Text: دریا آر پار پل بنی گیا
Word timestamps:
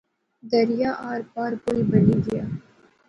دریا 0.51 0.91
آر 1.11 1.21
پار 1.33 1.51
پل 1.63 1.77
بنی 1.89 2.17
گیا 2.25 2.45